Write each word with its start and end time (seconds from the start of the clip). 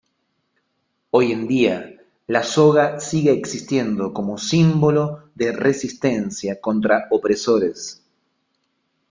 Hoy 1.11 1.31
en 1.31 1.47
día 1.47 1.95
la 2.25 2.41
soga 2.41 2.99
sigue 2.99 3.33
existiendo 3.33 4.11
como 4.13 4.39
símbolo 4.39 5.29
de 5.35 5.51
resistencia 5.51 6.59
contra 6.59 7.05
opresores. 7.11 8.01